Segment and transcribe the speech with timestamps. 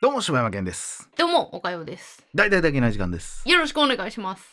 [0.00, 1.08] どうも柴山健です。
[1.16, 2.24] どうも、おかようです。
[2.34, 3.42] 大々だけな時間です。
[3.48, 4.44] よろしくお願いします。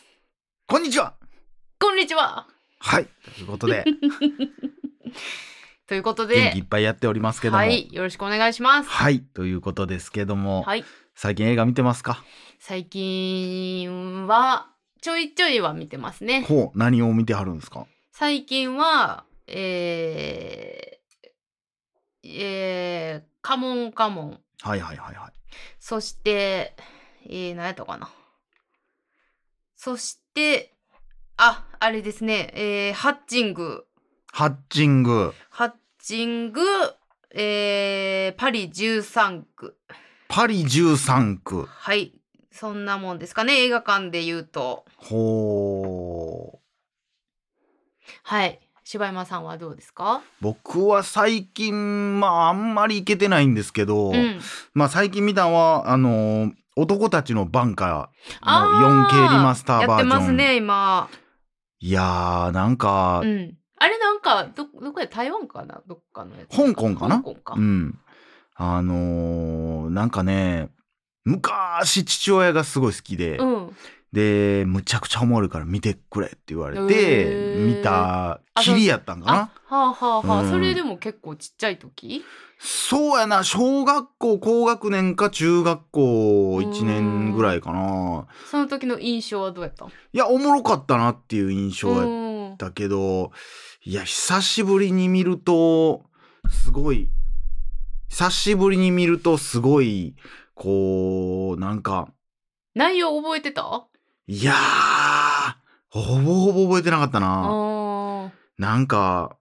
[0.66, 1.14] こんにちは。
[1.78, 2.46] こんにちは。
[2.78, 3.06] はい。
[3.36, 3.84] ということで。
[5.86, 6.36] ということで。
[6.36, 7.58] 元気いっ、ぱいやっておりますけども。
[7.58, 8.88] はい、よろしくお願いします。
[8.88, 9.20] はい。
[9.20, 10.84] ということですけども、はい、
[11.14, 12.24] 最近映画見てますか？
[12.58, 14.68] 最近は
[15.02, 16.42] ちょいちょいは見てますね。
[16.48, 16.78] ほう。
[16.78, 17.86] 何を見てはるんですか？
[18.12, 20.95] 最近は、えー、
[22.38, 24.40] えー、カモンカモン。
[24.62, 25.32] はいはいはいはい
[25.78, 26.74] そして、
[27.24, 28.10] えー、何やったかな。
[29.76, 30.74] そして、
[31.36, 33.86] あ、あれですね、えー、ハッチング。
[34.32, 36.60] ハッチングハッチング、
[37.34, 39.76] えー、パリ13区。
[40.28, 42.12] パリ13区はい。
[42.50, 44.86] そんなもんですかね、映画館で言うと。
[44.96, 46.58] ほう
[48.22, 48.65] はい。
[48.88, 50.22] 柴山さんはどうですか？
[50.40, 54.38] 僕は最近まああんまり行けてないんですけど、うん。
[54.74, 58.08] まあ最近見たのはあのー男たちのバンカーの
[58.42, 61.08] あー 4K リマスターバージョンやってますね、今。
[61.80, 63.56] いやーなんか、うん。
[63.78, 65.82] あれなんか、ど、どこや台湾かな？
[65.86, 66.56] どっかのやつ。
[66.56, 67.16] 香港かな？
[67.16, 67.54] 香港か。
[67.56, 67.98] うん。
[68.54, 70.68] あのーなんかね、
[71.24, 73.76] 昔父親がすごい好きで、うん。
[74.16, 77.76] で、むちゃくちゃおもろいから見てくれって言われへて、ー。
[77.76, 80.50] 見たきりやったんかあな。、はあはあはあ、うん。
[80.50, 82.24] それでも結構ちっちゃい時？
[82.58, 88.26] そうやな、小学校高学年か中学校1年ぐらいかな。
[88.50, 89.84] その時の印象はどうやった？
[89.84, 93.32] いや、おもろかったなっていう印象やっうんたけど、
[93.84, 96.06] いや、久しぶりに見ると、
[96.48, 97.10] すごい、
[98.08, 100.16] 久しぶりに見るとすごい、
[100.54, 102.08] こう、なんか、
[102.74, 103.86] 内容覚えてた？
[104.28, 104.56] いやー、
[105.88, 107.48] ほぼほぼ覚えてなかったあな。
[107.48, 109.36] ーなんか、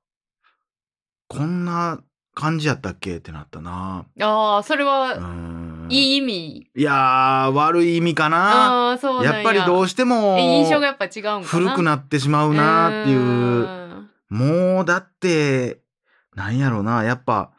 [1.27, 2.01] こんな
[2.35, 4.05] 感じやったっけってなったな。
[4.19, 5.87] あー、それうは、ん。
[5.89, 6.69] いい意味。
[6.75, 8.91] いやー、悪い意味かな。
[8.91, 9.33] あそうや。
[9.33, 11.43] やっぱりどうしてもえ、印象がやっぱ違うん。
[11.43, 13.21] 古くなってしまうなっていう
[13.63, 14.09] う。
[14.29, 15.79] もうだって、
[16.35, 17.51] なんやろな、やっぱ、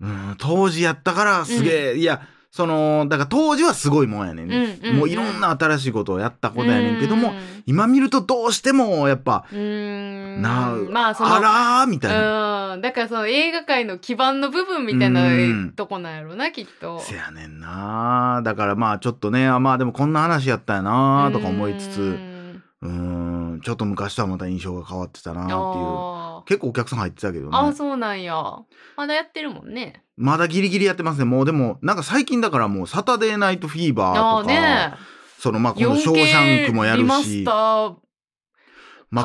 [0.00, 4.78] うん、当時やったからすげえ、いや、その、だから当時はすごいもんやねんね。
[4.94, 7.34] もういろんな新しいことをやったことやねんけども、うん
[7.68, 12.72] 今見るとどうしてもやっぱ、うーんなまあそのあらーみたいな。
[12.72, 17.00] うんだからその映画界の基盤の部分みたいなうんとこなんやろなきっと。
[17.00, 18.40] せやねんな。
[18.42, 22.90] だからまあちょっとね、あまあでもこんな話やったやなとか思いつうつ、んうー
[23.56, 25.58] ん、ちょっと昔とはまた印象が変わってたなっていう。
[26.46, 27.50] 結構お客さん入ってたけどね。
[27.52, 28.42] あそうなんや。
[28.96, 30.02] まだやってるもんね。
[30.18, 31.24] まだギリギリやってますね。
[31.24, 34.94] もうでも、なんか最近だからもうサタデーナイトフィーバーとか、ね
[35.38, 39.22] そのまあこのショーシャンクもやる 4K リマスしま。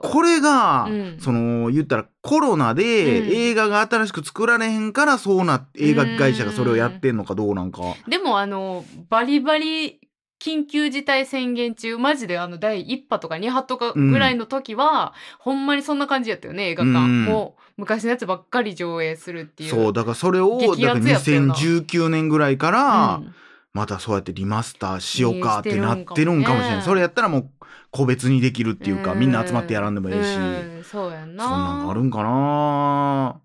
[0.00, 7.80] これが、うんその言ったらコロナでうん映画が新しく作られへんからそうな映画会社がそれをやってんのかどうなんか。
[8.08, 10.00] でもあのバリバリ
[10.40, 17.24] 緊急事態宣言中マジであの第1波とか2波とかぐらいの時は、ほんまにそんな感じやったよね映画館、うん。
[17.24, 19.70] もう昔のやつばっかり上映するっていう。
[19.70, 21.54] そうだからそれをだからツやったよな。
[21.54, 23.34] 2019年ぐらいから、うん。
[23.74, 26.82] またそうやってリマスターしようかってなってるんねかもしれない、ね。
[26.82, 27.50] それやったらもう
[27.90, 30.84] 個別にできるっていうか、うんみんな集まってやらんでもいいし、うん。
[30.84, 31.44] そうやんな。
[31.44, 33.40] そんなんがあるんかな。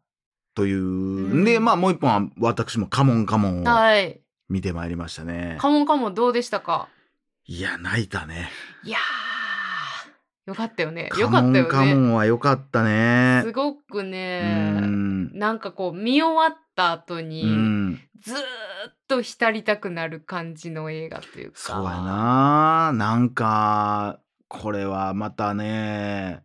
[0.55, 1.43] という、ん。
[1.43, 5.57] でまあもう一本は私も「カモンカモン」をはい見てまいりましたね。
[5.59, 6.87] カモンカモンどうでしたか？
[7.45, 8.49] いや泣いたね。
[8.83, 11.09] いやーよかったよね。
[11.11, 13.41] カよかったよモンカモねンはよかったね。
[13.43, 15.37] すごくうねん。
[15.37, 17.99] なんかこう見終わった後に、うん。
[18.21, 18.41] ずーっ
[19.07, 21.57] と浸りたくなる感じの映画というか。
[21.57, 22.93] そうやな。
[22.93, 26.43] なんかこれはまたね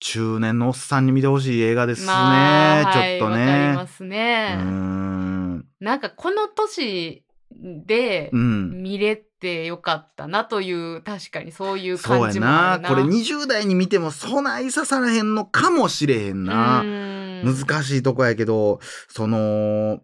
[0.00, 5.35] 中年のおっさんに見てほしい映画ですね、まあはいちょっとわかりねますね、うん
[5.80, 8.82] なんかこの年でうん。
[8.82, 12.78] 見れてよかったなという確かにそういう感じもな。
[12.78, 12.88] な。
[12.88, 17.42] これ20代に見てもそない刺さらへんのかもしれへんな、うん。
[17.44, 20.00] 難しいとこやけどその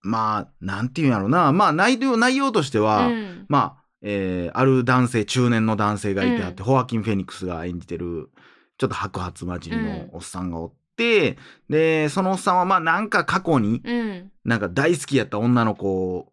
[0.00, 1.52] まあなんていうんやろな。
[1.52, 3.46] まあ内容内容としては、うん。
[3.48, 8.30] まあ、えーある男性中年の男性がいてあって、うホアキン・フェニックスが演じてる
[8.78, 14.30] ちょっと白髪混じりのおっさんがおって、でそのおっさんはまあなんか過去にうん。
[14.44, 16.32] なんか大好きやった女の子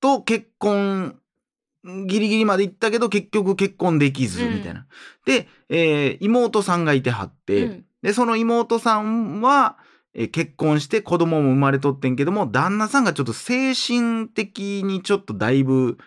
[0.00, 1.18] と結婚
[2.06, 4.54] ギリギリまで行ったけど結局結婚できずうん。
[4.54, 4.86] みたいな。
[5.24, 7.84] で、えー妹さんがいてはって、うん。
[8.02, 9.78] でその妹さんは、
[10.14, 15.98] えー結婚して子供も生まれとってんけども旦那さんがちょっと精神的にちょっとだいぶ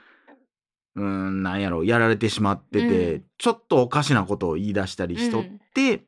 [0.95, 3.23] うーんなんやろやられてしまってて、うん。
[3.37, 6.05] ちょっとおかしなことを言い出したりしとって、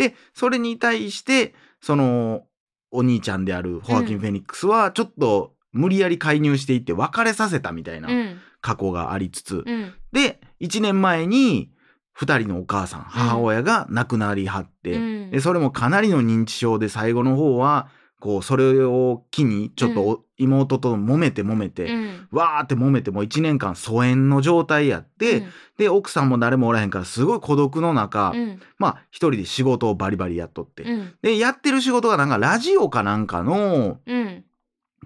[0.00, 2.44] でそれに対してその
[2.90, 8.38] お兄ちゃんであるホアキン・フェニックスはちょっと無理やり介入していって別れさせたみたいなうん。
[8.62, 9.94] 過去がありつつ、うん。
[10.12, 11.70] で1年前に
[12.18, 15.30] 2人のお母さん母親が亡くなりはって、うん。
[15.30, 17.88] でそれもかなりの認知症で最後の方は
[18.20, 22.28] こうそれを機にちょっとお妹と揉めて揉めて、うん。
[22.30, 25.48] わーって揉めてもう1年間疎遠の状態やって、うん。
[25.78, 28.60] で奥さんも誰もおらへんからすごい孤独の中、うん。
[28.78, 31.14] まあ一人で仕事をバリバリやっとって、うん。
[31.22, 34.44] でやってる仕事がなんかラジオかなんかのうん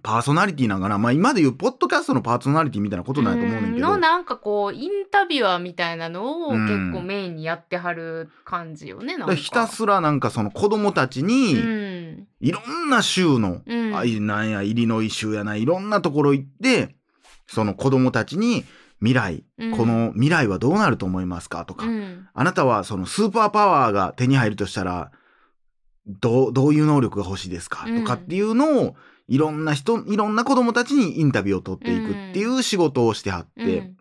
[0.03, 0.99] パーソナリティなんかな。
[0.99, 9.35] まあ今で言うポッドキャストのパーソナリティみたいなことなんやと思うねんけど、のなんかこうインタビュアーみたいなのをうん結構メインにやってはる感じよね、なんか。
[9.35, 12.29] でひたすらなんかその子供たちに、うん。
[12.41, 13.97] いろんな州の、うん。
[13.97, 16.97] あいなんやイリノイ州やないろんなところ行って
[17.47, 18.65] その子供たちに
[18.99, 19.77] 未来、うん。
[19.77, 22.29] この未来はどうなると思いますかとか、うん。
[22.35, 25.13] あなたはそのスーパーパワーが手に入るとしたら
[26.07, 28.01] どうどういう能力が欲しいですか、うん。
[28.01, 28.97] とかっていうのを
[29.27, 33.97] いろんな人いろんな子供たちにインタビューを取っていくっていう仕事をしてはって、うん。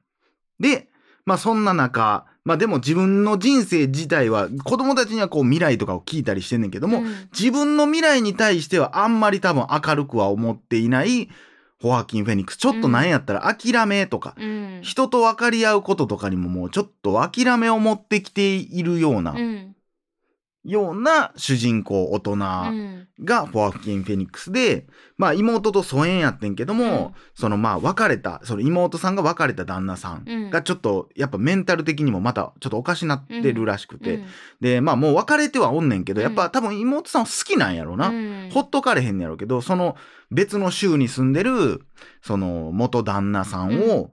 [0.60, 0.90] で
[1.26, 7.30] まあそんな中まあでも自分の人生自体は子供たちにはこう未来とかを聞いたりしてんねんけども、うん。
[7.32, 11.30] 自分の未来に対してはあんまり多分明るくは思っていない
[11.82, 12.58] ホアキン・フェニックス。
[12.58, 14.80] ちょっとなんやったら諦めとか、うん。
[14.82, 19.76] 人と分かり合うこととかにももうちょっと諦めを持ってきているような、うん
[20.64, 23.08] ような主人公大人うん。
[23.24, 24.88] がホアキン・フェニックスで、
[25.18, 27.14] まあ妹と疎遠やってんけども、うん。
[27.36, 30.48] そのまあ別れたその妹さんが別れた旦那さうん。
[30.48, 34.26] んがちょっとやっぱメンタル的にもまたちょっとおかしなってるらしくて、うん。
[34.62, 36.26] でまあもう別れてはおんねんけどうん。
[36.26, 38.50] やっぱ多分妹さんは好きなんやろな、うん。
[38.52, 39.96] ほっとかれへんねやろうけどその
[40.32, 41.82] 別の州に住んでる
[42.22, 44.12] その元旦那さんうを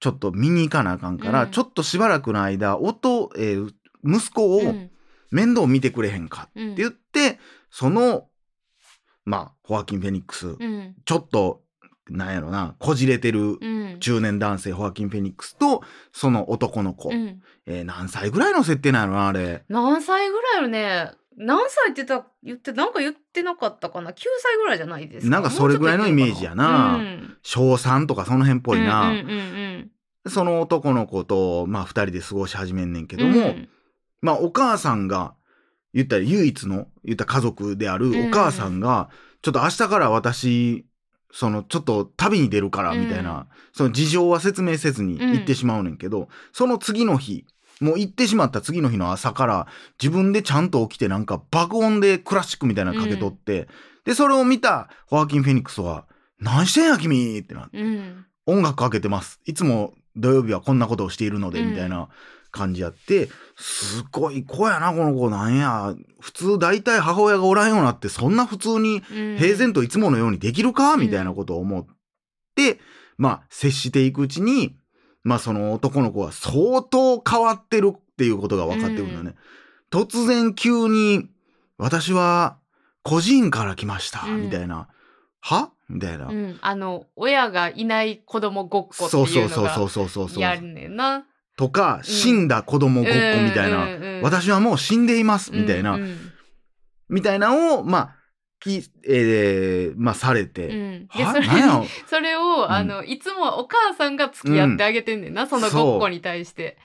[0.00, 1.50] ちょっと見に行かなあかんから、うん。
[1.50, 3.72] ちょっとしばらくの間夫、えー
[4.04, 4.90] 息子をうん
[5.32, 6.72] 面倒見てくれへんかうん。
[6.74, 7.38] って言って、
[7.70, 8.28] その
[9.24, 10.94] まあホアキン・フェニックス、うん。
[11.04, 11.62] ちょっと
[12.10, 13.96] なんやろなこじれてるうん。
[14.00, 15.82] 中年男性ホアキン・フェニックスと
[16.12, 17.40] その男の子、うん。
[17.66, 19.64] えー何歳ぐらいの設定なんやろなあれ。
[19.68, 21.12] 何歳ぐらいよね。
[21.36, 24.10] 何歳って言った言ってなんか言ってなかったかな。
[24.10, 25.30] 9歳ぐらいじゃないですか。
[25.30, 26.96] なんかそれぐらいのイメージやな。
[26.96, 27.36] うん。
[27.42, 29.10] 小3とかその辺っぽいな。
[29.10, 29.90] うんうんうん
[30.28, 33.68] その男の子と、まあ、二人で過ごし始めんねんけうんども、うん
[34.22, 35.34] まあ、お母さんが、
[35.92, 39.10] 言ったら唯一の、言ったら家族であるお母さんが、
[39.42, 40.86] ちょっと明日から私、
[41.32, 47.46] その、ちょっと旅に出るから、みたいな、うんその事情は説明せずに行ってしまうねんけど、その次の日、
[47.80, 49.66] もう行ってしまった次の日の朝から、
[50.00, 53.66] 自分でちゃんと起きて、なんか爆音でクラシックみたいなのかけとって、
[54.04, 56.04] で、それを見たホアキン・フェニックスは、
[56.38, 57.38] 何してんや君！
[57.38, 58.26] ってなってうん。
[58.44, 59.40] 音楽かけてます。
[59.46, 61.70] いつも土曜日はこんなことをしているので、うん。
[61.70, 62.08] みたいな
[62.52, 65.94] 感じやって、すごい子やな、この子なんや。
[66.20, 71.86] 普通大体母親がおらんようになって、そんな普通にうん平然といつものようにできるか、うんみたいなことを思っ
[72.54, 72.78] て、
[73.16, 74.76] まあ、接していくうちに、
[75.24, 79.34] まあ、その男の子は相当変わってるっていうことが分かってくるんだね。
[79.90, 81.28] 突然急に、
[81.78, 82.58] 私は
[83.02, 84.88] 孤児院から来ました、うんみたいな。
[85.40, 85.70] は？
[85.88, 86.26] みたいな。
[86.26, 90.42] うん、あの親がいない子供ごっこってそういうのそうそうそうがそうそうそう。
[90.42, 91.26] やるねんな。
[91.56, 96.16] とか、死んだ子供ごっこみたいな、うんうんうん私はもう死んでいますみたいな、うんうん。
[97.08, 98.16] みたいなのを、まあ、
[98.60, 101.08] き、えーまあ、されて、うん。
[101.08, 101.46] ではそれ
[102.06, 102.70] それを、ん。
[102.70, 106.78] あのいつもはお母さんが付き合ってあげてんねんな、そのごっこに対して。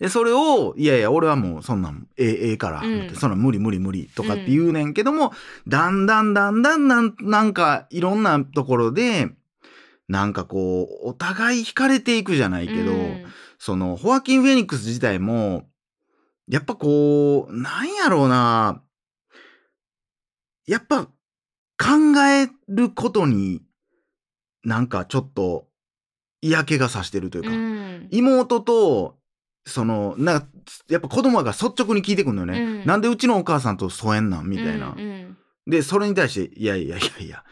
[0.00, 3.10] で、それを、いやいや、俺はもうそんなん、ええええから、うん。
[3.14, 5.32] そんなん無理無理無理とかって言うねんけども、
[5.68, 9.28] だんだんだんだんなん、なんか、いろんなところで、
[10.08, 13.22] なんかこう、お互い惹かれていくじゃないけど、うん。
[13.58, 15.68] その、ホアキン・フェニックス自体も、
[16.46, 18.82] やっぱこう、なんやろうな、
[20.66, 21.10] やっぱ、考
[22.28, 23.62] えることに、
[24.62, 25.68] なんかちょっと、
[26.40, 28.08] 嫌気がさしてるというか、うん。
[28.10, 29.18] 妹と、
[29.66, 30.48] その、なんか、
[30.88, 32.58] やっぱ子供が率直に聞いてくるのよね。
[32.58, 32.84] うん。
[32.84, 34.46] なんでうちのお母さんと疎遠なん？
[34.48, 34.92] みたいな。
[34.92, 35.36] うんうん。
[35.66, 37.44] で、それに対して、いやいやいやいや、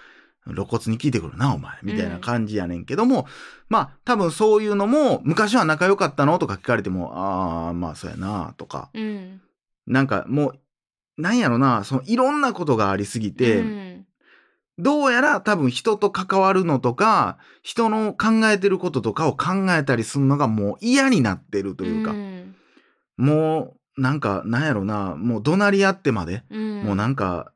[0.47, 1.79] 露骨に聞いてくるな、お前。
[1.83, 3.27] みたいな感じやねんけども、
[3.69, 8.91] まあ、多分そういうのも、昔は仲良かったのとか聞かれても、ああ、まあ、そうやな、とか。
[8.95, 9.41] うん。
[9.87, 10.61] なんかもう、
[11.19, 14.07] なんやろな、そのいろんなことがありすぎて、うん。
[14.79, 22.55] どうやら多分人と関わるのとか、人の考えてることとかを考えたりするのがもう嫌になってるというか、ん。
[23.17, 26.83] もう、なんか、なんやろな、もう怒鳴り合ってまで、うん。
[26.83, 27.53] もうなんか、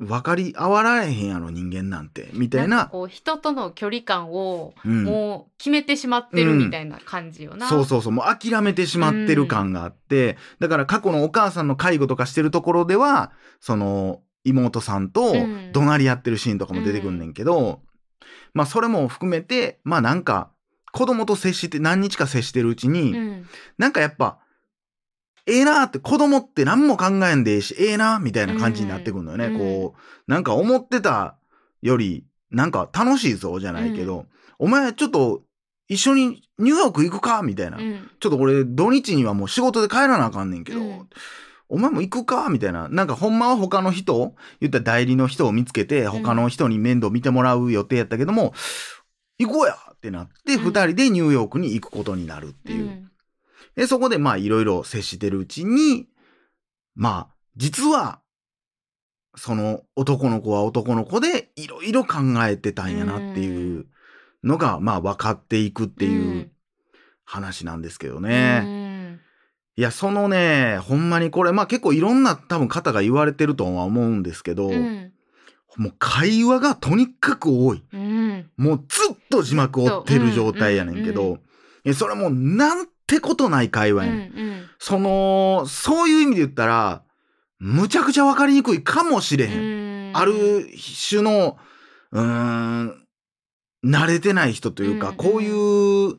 [0.00, 2.86] 分かり合わられへんやろ人間なんてみたいな。
[2.86, 5.04] こう人との距離感をうん。
[5.04, 7.68] もう決めてしまってるみたいな感じよな。
[7.68, 8.12] そうそうそう。
[8.12, 15.72] もう諦めてしまってる感があって、だから過去のお母さんの介護とかしてるところではその妹さんとうん。
[15.72, 17.82] 怒鳴り合ってるシーンとかも出てくんねんけど、
[18.54, 20.50] まあそれも含めてまあなんか
[20.92, 23.46] 子供と接して何日か接してるうちに、うん。
[23.78, 24.38] なんかやっぱ
[25.48, 29.58] ええなって子供って何も考えんでええしええなみたいな感じになってくるのよね、うん。
[29.58, 31.36] こうなんか思ってた
[31.82, 34.26] よりなんか楽しいぞじゃないけど、
[34.58, 35.42] お前ちょっと
[35.88, 38.10] 一緒にニューヨーク行くかみたいな、うん。
[38.20, 41.08] ちょっと俺土日にはもう仕事で帰らなあかんねんけど、うん。
[41.70, 42.88] お前も行くかみたいな。
[42.88, 48.54] なんかほんまは他の人、言ったら代理の人を見つけて、他の人に面倒見てもらう予定やったけども、
[49.38, 50.64] 行こうやってなって、うん。
[50.64, 53.08] 二人でニューヨークに行くことになるっていう。
[53.78, 56.08] うんで、そこでまあいろいろ接してるうちに、
[56.96, 58.20] まあ、実は、
[59.36, 63.86] その男の子は男の子でいろいろ考えてたんやなっていう
[64.42, 66.50] のが、まあ分かっていくっていう
[67.24, 68.62] 話なんですけどね。
[68.64, 69.20] うん。
[69.76, 75.12] いや、そのね、ほんまにこれ、まあ結構いろんな多分方が言われてるとは思うんですけど、うん。
[75.76, 77.84] もう会話がとにかく多い。
[77.92, 78.50] うん。
[78.56, 81.38] もうずっと字幕を追ってる状態やねんけうんうど、
[81.94, 84.38] それもうなんてことない会話うんやねん。
[84.38, 84.64] うん。
[84.78, 87.02] その、そういう意味で言ったら、
[87.58, 89.52] むちゃくちゃわかりにくいかもしれへん。
[89.52, 90.16] うん。
[90.16, 90.68] ある
[91.08, 91.58] 種の、
[92.12, 93.06] うーん、
[93.84, 96.18] 慣れてない人というか、うんこういう、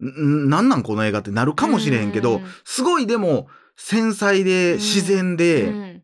[0.00, 6.02] んなんなんこの映画ってなるかもしれへんけど、うんすごいでも繊細で自然で、うん。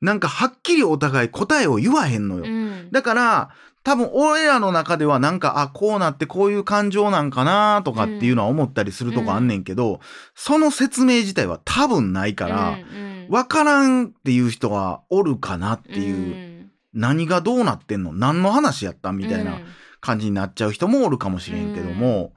[0.00, 2.44] なんかはっきりお互い答えを言わへんのよ。
[2.44, 2.88] うん。
[2.92, 3.50] だから、
[3.88, 10.00] 多分俺らの中ではなんか、あ、こうなってこういう感情なんかなとかっていうのは思ったりするとこあんねんけど、
[10.34, 13.28] その説明自体は多分ないから、うんうん。
[13.30, 16.20] わからんっていう人がおるかなっていう、う
[16.66, 16.70] ん。
[16.92, 19.58] 何がどうなってんの何の話やったみたいな
[20.02, 22.34] 感じになっちゃう人もおるかもしれんけども、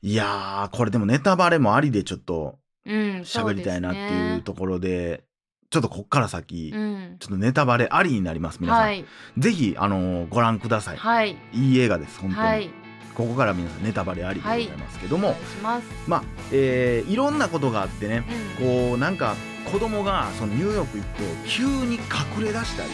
[0.00, 5.24] いやー、これでもネタバレもありでちょっとうん喋りたいなっていうところで、
[5.70, 8.82] ちょっとこっから先、そうですねちょっとネタバレありになります、皆さん。
[8.82, 9.04] うんはい。
[9.38, 10.96] ぜひ、あのーご覧ください。
[10.96, 11.36] はい。
[11.52, 12.46] いい映画です、本当に。
[12.46, 12.70] はい。
[13.14, 15.44] ここから皆さんネタバレありでございますけども、お願い。
[15.44, 15.86] します。
[16.06, 18.24] まあ、えーいろんなことがあってね、
[18.60, 18.66] うん。
[18.88, 19.34] こうなんか
[19.70, 22.90] 子供がそのニューヨーク行って急に隠れ出したり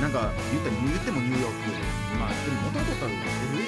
[0.00, 3.10] なんか言ってもニューヨークまあでも元々多分
[3.58, 3.67] LA